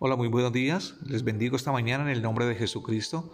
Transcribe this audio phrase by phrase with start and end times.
[0.00, 0.94] Hola, muy buenos días.
[1.04, 3.32] Les bendigo esta mañana en el nombre de Jesucristo.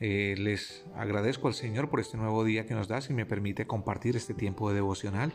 [0.00, 3.68] Eh, les agradezco al Señor por este nuevo día que nos da y me permite
[3.68, 5.32] compartir este tiempo de devocional.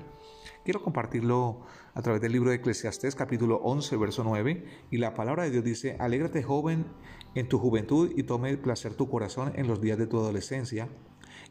[0.65, 1.61] Quiero compartirlo
[1.93, 5.63] a través del libro de Eclesiastés capítulo 11 verso 9 y la palabra de Dios
[5.63, 6.87] dice, alégrate joven
[7.35, 10.89] en tu juventud y tome placer tu corazón en los días de tu adolescencia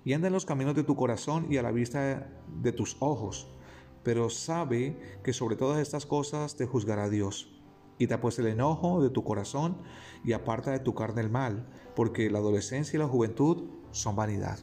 [0.04, 2.30] y anda en los caminos de tu corazón y a la vista
[2.60, 3.48] de tus ojos,
[4.02, 7.57] pero sabe que sobre todas estas cosas te juzgará Dios.
[7.98, 9.76] Quita pues el enojo de tu corazón
[10.24, 11.66] y aparta de tu carne el mal,
[11.96, 14.60] porque la adolescencia y la juventud son vanidad.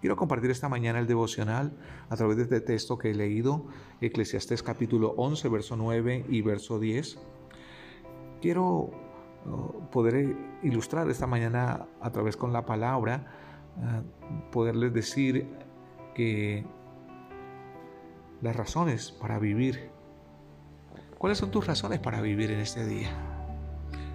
[0.00, 1.76] Quiero compartir esta mañana el devocional
[2.08, 3.66] a través de este texto que he leído,
[4.00, 7.18] Eclesiastés capítulo 11, verso 9 y verso 10.
[8.40, 8.90] Quiero uh,
[9.90, 13.26] poder ilustrar esta mañana a través con la palabra,
[13.76, 15.48] uh, poderles decir
[16.14, 16.64] que
[18.40, 19.90] las razones para vivir
[21.18, 23.10] ¿Cuáles son tus razones para vivir en este día?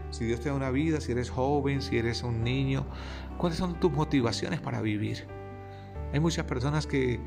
[0.09, 2.85] Si Dios te da una vida, si eres joven, si eres un niño,
[3.37, 5.27] ¿cuáles son tus motivaciones para vivir?
[6.13, 7.19] Hay muchas personas que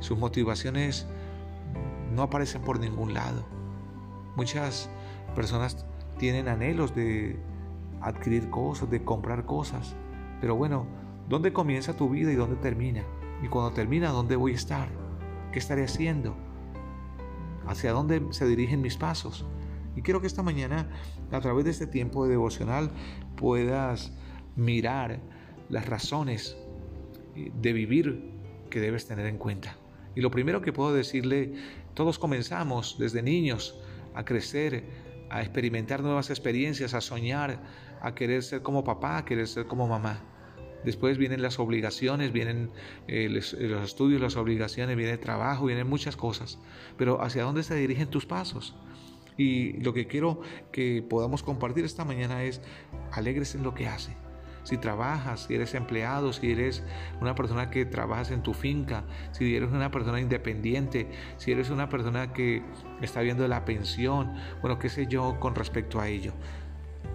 [0.00, 1.06] sus motivaciones
[2.12, 3.46] no aparecen por ningún lado.
[4.34, 4.90] Muchas
[5.36, 5.86] personas
[6.18, 7.38] tienen anhelos de
[8.00, 9.94] adquirir cosas, de comprar cosas.
[10.40, 10.86] Pero bueno,
[11.28, 13.04] ¿dónde comienza tu vida y dónde termina?
[13.44, 14.88] Y cuando termina, ¿dónde voy a estar?
[15.52, 16.34] ¿Qué estaré haciendo?
[17.66, 19.44] Hacia dónde se dirigen mis pasos.
[19.96, 20.88] Y quiero que esta mañana,
[21.30, 22.90] a través de este tiempo de devocional,
[23.36, 24.12] puedas
[24.56, 25.20] mirar
[25.68, 26.56] las razones
[27.34, 28.32] de vivir
[28.70, 29.76] que debes tener en cuenta.
[30.14, 31.54] Y lo primero que puedo decirle,
[31.94, 33.78] todos comenzamos desde niños
[34.14, 34.84] a crecer,
[35.28, 37.62] a experimentar nuevas experiencias, a soñar,
[38.00, 40.29] a querer ser como papá, a querer ser como mamá.
[40.84, 42.70] Después vienen las obligaciones, vienen
[43.06, 46.58] eh, los, estudios, las obligaciones, viene el trabajo, vienen muchas cosas.
[46.96, 48.74] Pero ¿hacia dónde se dirigen tus pasos?
[49.36, 50.40] Y lo que quiero
[50.72, 52.60] que podamos compartir esta mañana es,
[53.12, 54.16] alegres en lo que hace.
[54.62, 56.82] Si trabajas, si eres empleado, si eres
[57.20, 61.08] una persona que trabajas en tu finca, si eres una persona independiente,
[61.38, 62.62] si eres una persona que
[63.00, 66.32] está viendo la pensión, bueno, qué sé yo con respecto a ello.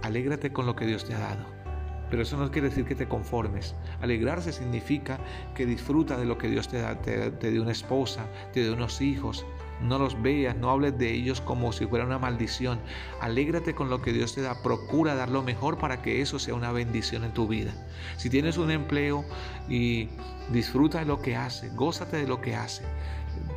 [0.01, 1.64] Alégrate con lo que Dios te ha dado.
[2.09, 3.75] Pero eso no quiere decir que te conformes.
[4.01, 5.19] Alegrarse significa
[5.55, 7.01] que disfruta de lo que Dios te da.
[7.01, 9.45] Te, te dio una esposa, te dio unos hijos.
[9.81, 12.79] No los veas, no hables de ellos como si fuera una maldición.
[13.19, 14.61] Alégrate con lo que Dios te da.
[14.61, 17.73] Procura dar lo mejor para que eso sea una bendición en tu vida.
[18.17, 19.25] Si tienes un empleo
[19.67, 20.09] y
[20.51, 22.83] disfruta de lo que hace, gózate de lo que hace.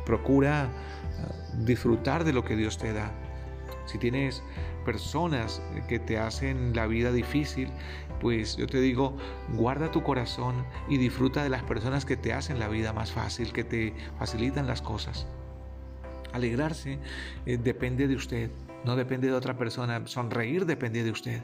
[0.05, 0.69] Procura ah,
[1.59, 3.11] disfrutar de lo que Dios te da.
[3.85, 4.43] Si tienes
[4.89, 7.69] personas que te hacen la vida difícil,
[8.19, 9.15] pues yo te digo,
[9.53, 13.53] guarda tu corazón y disfruta de las personas que te hacen la vida más fácil,
[13.53, 15.27] que te facilitan las cosas.
[16.33, 16.97] Alegrarse
[17.45, 18.49] eh, depende de usted,
[18.83, 20.01] no depende de otra persona.
[20.07, 21.43] Sonreír depende de usted.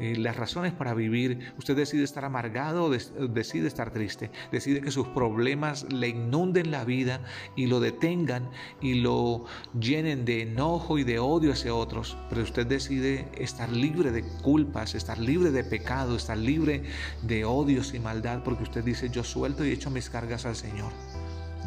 [0.00, 1.52] Eh, las razones para vivir.
[1.56, 4.30] Usted decide estar amargado decide estar triste.
[4.50, 7.20] Decide que sus problemas le inunden la vida
[7.54, 8.50] y lo detengan
[8.80, 9.44] y lo
[9.78, 12.16] llenen de enojo y de odio hacia otros.
[12.28, 16.82] Pero usted decide estar libre de culpas, estar libre de pecado, estar libre
[17.22, 20.92] de odios y maldad porque usted dice yo suelto y echo mis cargas al Señor.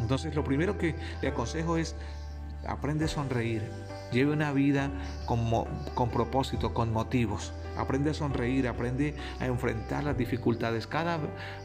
[0.00, 1.96] Entonces lo primero que le aconsejo es
[2.66, 3.62] aprende a sonreír.
[4.12, 4.90] Lleve una vida
[5.24, 7.52] con propósito, con motivos.
[7.78, 10.86] Aprende a sonreír, aprende a enfrentar las dificultades.
[10.86, 11.18] Cada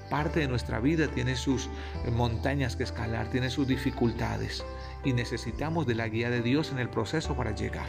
[0.10, 1.70] parte de nuestra vida tiene sus
[2.12, 4.64] montañas que escalar, tiene sus dificultades
[5.04, 7.88] y necesitamos de la guía de Dios en el proceso para llegar.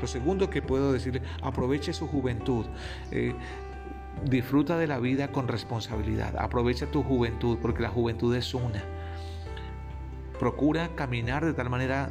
[0.00, 2.66] Lo segundo que puedo decirle, aproveche su juventud.
[3.10, 3.34] Eh,
[4.24, 6.36] disfruta de la vida con responsabilidad.
[6.38, 8.82] Aprovecha tu juventud porque la juventud es una.
[10.38, 12.08] Procura caminar de tal manera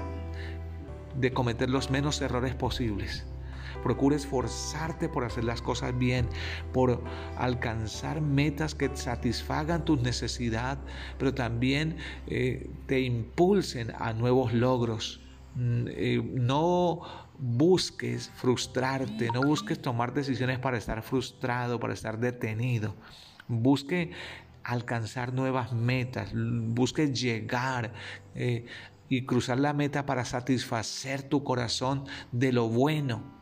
[1.15, 3.25] de cometer los menos errores posibles.
[3.85, 6.27] Procura esforzarte por hacer las cosas bien,
[6.73, 7.03] por
[7.37, 10.79] alcanzar metas que satisfagan tu necesidad,
[11.19, 15.21] pero también eh, te impulsen a nuevos logros.
[15.53, 17.01] Mm, eh, no
[17.37, 22.95] busques frustrarte, no busques tomar decisiones para estar frustrado, para estar detenido.
[23.47, 24.13] Busque
[24.63, 27.93] alcanzar nuevas metas, busque llegar
[28.33, 28.65] eh,
[29.09, 33.34] y cruzar la meta para satisfacer tu corazón de lo bueno.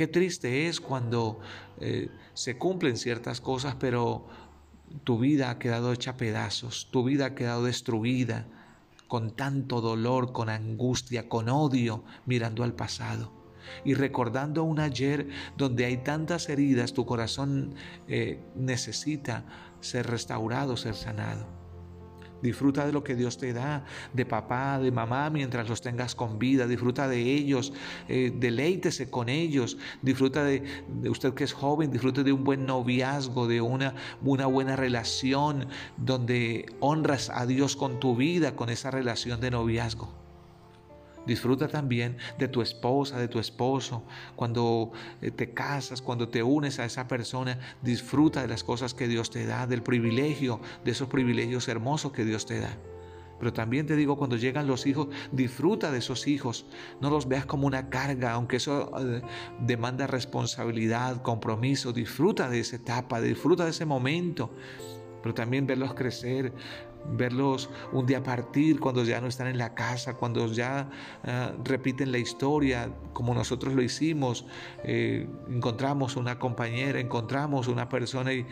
[0.00, 1.40] Qué triste es cuando
[1.78, 4.26] eh, se cumplen ciertas cosas, pero
[5.04, 8.46] tu vida ha quedado hecha pedazos, tu vida ha quedado destruida
[9.08, 13.30] con tanto dolor, con angustia, con odio, mirando al pasado.
[13.84, 17.74] Y recordando un ayer donde hay tantas heridas, tu corazón
[18.08, 19.44] eh, necesita
[19.80, 21.59] ser restaurado, ser sanado.
[22.42, 26.38] Disfruta de lo que Dios te da, de papá, de mamá, mientras los tengas con
[26.38, 26.66] vida.
[26.66, 27.72] Disfruta de ellos,
[28.08, 29.78] eh, deleítese con ellos.
[30.02, 30.62] Disfruta de,
[31.08, 35.66] usted que es joven, disfrute de un buen noviazgo, de una, una buena relación,
[35.96, 40.19] donde honras a Dios con tu vida, con esa relación de noviazgo.
[41.30, 44.02] Disfruta también de tu esposa, de tu esposo.
[44.34, 44.90] Cuando
[45.22, 49.30] eh, te casas, cuando te unes a esa persona, disfruta de las cosas que Dios
[49.30, 52.76] te da, del privilegio, de esos privilegios hermosos que Dios te da.
[53.38, 56.66] Pero también te digo, cuando llegan los hijos, disfruta de esos hijos.
[57.00, 59.22] No los veas como una carga, aunque eso eh,
[59.60, 61.92] demanda responsabilidad, compromiso.
[61.92, 64.50] Disfruta de esa etapa, disfruta de ese momento.
[65.22, 66.52] Pero también verlos crecer,
[67.12, 70.90] verlos un día partir cuando ya no están en la casa, cuando ya
[71.24, 74.46] ah, repiten la historia como nosotros lo hicimos,
[74.84, 78.46] eh, encontramos una compañera, encontramos una persona y,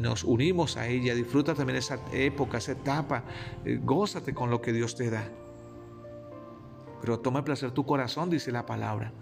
[0.00, 3.24] nos unimos a ella, disfruta también esa época, esa etapa,
[3.64, 5.28] eh, gózate con lo que Dios te da.
[7.00, 9.12] Pero toma placer tu corazón, dice la palabra.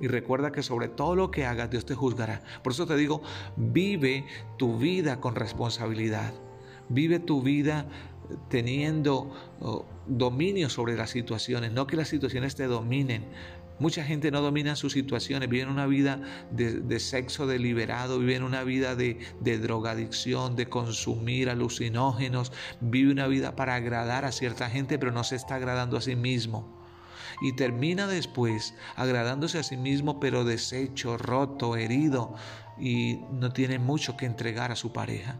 [0.00, 2.42] Y recuerda que sobre todo lo que hagas, Dios te juzgará.
[2.62, 3.22] Por eso te digo,
[3.56, 4.26] vive
[4.58, 6.34] tu vida con responsabilidad.
[6.88, 7.86] Vive tu vida
[8.48, 13.24] teniendo oh, dominio sobre las situaciones, no que las situaciones te dominen.
[13.78, 16.20] Mucha gente no domina sus situaciones, viven una vida
[16.50, 23.54] de, sexo deliberado, viven una vida de, de, drogadicción, de consumir alucinógenos, vive una vida
[23.54, 26.75] para agradar a cierta gente, pero no se está agradando a sí mismo.
[27.40, 32.34] Y termina después agradándose a sí mismo, pero deshecho, roto, herido,
[32.78, 35.36] y no tiene mucho que entregar a su pareja.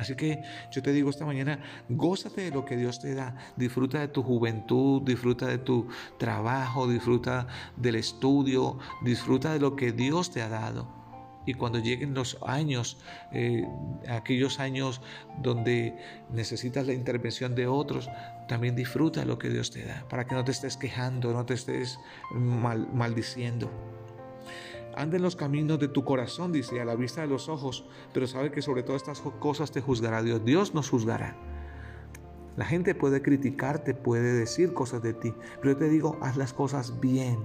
[0.00, 0.42] Así que
[0.72, 1.60] yo te digo esta mañana,
[1.90, 5.88] gózate de lo que Dios te da, disfruta de tu juventud, disfruta de tu
[6.18, 10.99] trabajo, disfruta del estudio, disfruta de lo que Dios te ha dado.
[11.46, 12.98] Y cuando lleguen los años,
[13.32, 13.66] eh,
[14.08, 15.00] aquellos años
[15.42, 15.96] donde
[16.32, 18.10] necesitas la intervención de otros,
[18.46, 21.54] también disfruta lo que Dios te da, para que no te estés quejando, no te
[21.54, 21.98] estés
[22.32, 23.70] maldiciendo.
[24.96, 28.26] Anda en los caminos de tu corazón, dice, a la vista de los ojos, pero
[28.26, 30.44] sabe que sobre todas estas cosas te juzgará Dios.
[30.44, 31.36] Dios nos juzgará.
[32.56, 36.52] La gente puede criticarte, puede decir cosas de ti, pero yo te digo, haz las
[36.52, 37.38] cosas bien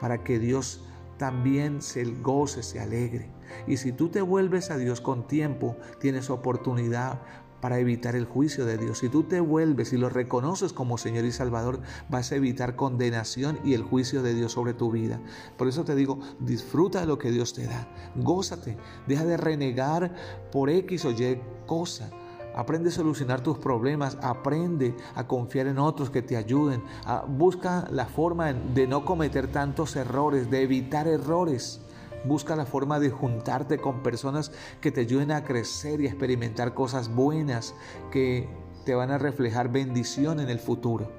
[0.00, 0.84] para que Dios
[1.20, 3.28] también se goce, se alegre.
[3.66, 7.20] Y si tú te vuelves a Dios con tiempo, tienes oportunidad
[7.60, 9.00] para evitar el juicio de Dios.
[9.00, 13.60] Si tú te vuelves y lo reconoces como Señor y Salvador, vas a evitar condenación
[13.62, 15.20] y el juicio de Dios sobre tu vida.
[15.58, 17.86] Por eso te digo, disfruta de lo que Dios te da.
[18.16, 18.78] Gózate.
[19.06, 20.14] Deja de renegar
[20.50, 22.10] por X o Y cosa.
[22.54, 26.82] Aprende a solucionar tus problemas, aprende a confiar en otros que te ayuden,
[27.28, 31.80] busca la forma de no cometer tantos errores, de evitar errores.
[32.24, 34.52] Busca la forma de juntarte con personas
[34.82, 37.74] que te ayuden a crecer y a experimentar cosas buenas
[38.10, 38.46] que
[38.84, 41.10] te van a reflejar bendición en el futuro.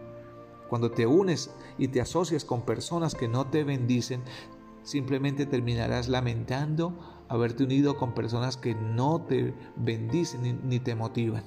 [0.70, 1.50] Cuando te unes
[1.80, 4.22] y te asocias con personas que no te bendicen,
[4.84, 11.46] simplemente terminarás lamentando haberte unido con personas que no te bendicen ni, te motivan.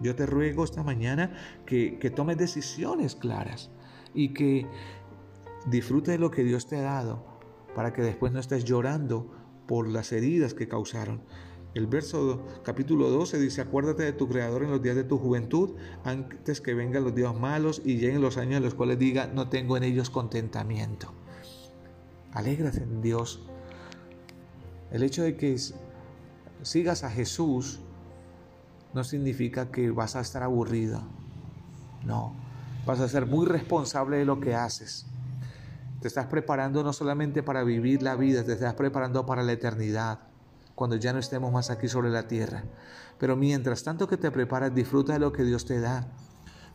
[0.00, 1.32] Yo te ruego esta mañana
[1.66, 3.68] que, que tomes decisiones claras
[4.14, 4.68] y que
[5.66, 7.24] disfrutes de lo que Dios te ha dado
[7.74, 9.28] para que después no estés llorando
[9.66, 11.20] por las heridas que causaron.
[11.74, 15.74] El verso capítulo 12 dice, acuérdate de tu Creador en los días de tu juventud,
[16.04, 19.48] antes que vengan los días malos y lleguen los años en los cuales diga, no
[19.48, 21.12] tengo en ellos contentamiento.
[22.32, 23.48] Alégrate en Dios.
[24.90, 25.56] El hecho de que
[26.62, 27.80] sigas a Jesús
[28.94, 31.02] no significa que vas a estar aburrido.
[32.04, 32.34] No,
[32.86, 35.06] vas a ser muy responsable de lo que haces.
[36.00, 40.20] Te estás preparando no solamente para vivir la vida, te estás preparando para la eternidad,
[40.74, 42.62] cuando ya no estemos más aquí sobre la tierra.
[43.18, 46.06] Pero mientras tanto que te preparas, disfruta de lo que Dios te da.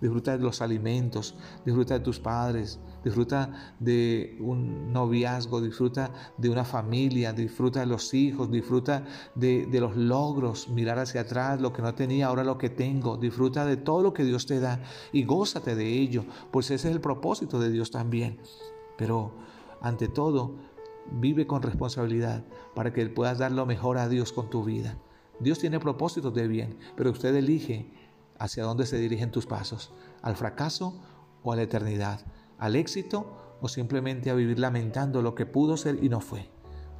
[0.03, 1.33] Disfruta de los alimentos,
[1.65, 8.13] disfruta de tus padres, disfruta de un noviazgo, disfruta de una familia, disfruta de los
[8.13, 12.69] hijos, disfruta de, los logros, mirar hacia atrás, lo que no tenía, ahora lo que
[12.69, 14.83] tengo, disfruta de todo lo que Dios te da
[15.13, 18.41] y gózate de ello, pues ese es el propósito de Dios también.
[18.97, 19.31] Pero
[19.79, 20.57] ante todo,
[21.13, 22.43] vive con responsabilidad
[22.75, 24.97] para que puedas dar lo mejor a Dios con tu vida.
[25.39, 27.89] Dios tiene propósitos de bien, pero usted elige
[28.39, 30.99] hacia dónde se dirigen tus pasos, al fracaso
[31.43, 32.21] o a la eternidad,
[32.57, 36.49] al éxito o simplemente a vivir lamentando lo que pudo ser y no fue.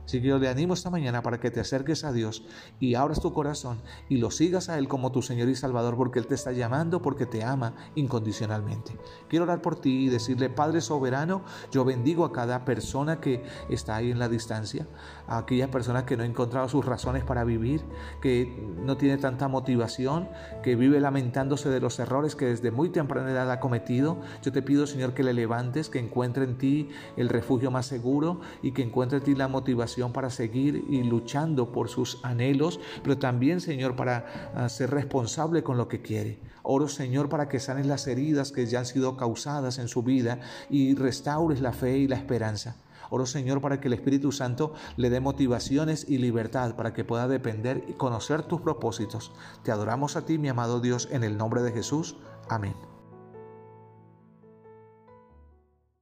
[0.05, 2.43] Así que yo le animo esta mañana para que te acerques a Dios
[2.79, 6.19] y abras tu corazón y lo sigas a Él como tu Señor y Salvador porque
[6.19, 8.97] Él te está llamando, porque te ama incondicionalmente.
[9.29, 13.95] Quiero orar por ti y decirle, Padre soberano, yo bendigo a cada persona que está
[13.95, 14.87] ahí en la distancia,
[15.27, 17.81] a aquella persona que no ha encontrado sus razones para vivir,
[18.21, 18.45] que
[18.83, 20.27] no tiene tanta motivación,
[20.63, 24.19] que vive lamentándose de los errores que desde muy temprana edad ha cometido.
[24.41, 28.41] Yo te pido, Señor, que le levantes, que encuentre en ti el refugio más seguro
[28.61, 33.17] y que encuentre en ti la motivación para seguir y luchando por sus anhelos, pero
[33.17, 36.39] también, Señor, para ah, ser responsable con lo que quiere.
[36.63, 40.39] Oro, Señor, para que sanes las heridas que ya han sido causadas en su vida
[40.69, 42.77] y restaures la fe y la esperanza.
[43.09, 47.27] Oro, Señor, para que el Espíritu Santo le dé motivaciones y libertad para que pueda
[47.27, 49.31] depender y conocer tus propósitos.
[49.63, 52.15] Te adoramos a ti, mi amado Dios, en el nombre de Jesús.
[52.49, 52.92] Amén.